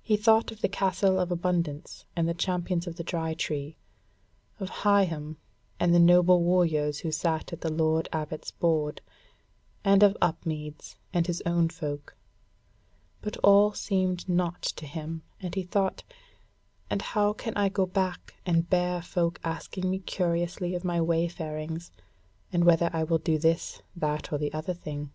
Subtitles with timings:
[0.00, 3.76] He thought of the Castle of Abundance and the Champions of the Dry Tree,
[4.60, 5.38] of Higham,
[5.80, 9.00] and the noble warriors who sat at the Lord Abbot's board,
[9.84, 12.14] and of Upmeads and his own folk:
[13.20, 16.04] but all seemed naught to him, and he thought:
[16.88, 21.90] "And how can I go back and bear folk asking me curiously of my wayfarings,
[22.52, 25.10] and whether I will do this, that, or the other thing."